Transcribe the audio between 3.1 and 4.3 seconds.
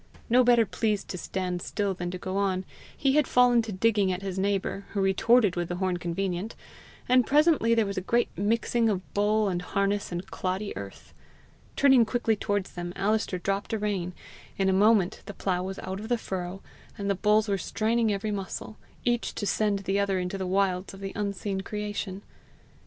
had fallen to digging at